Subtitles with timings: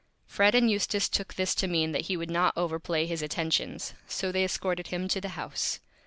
[0.25, 4.31] Fred and Eustace took this to mean that he would not Overplay his Attentions, so
[4.31, 5.79] they escorted him to the House.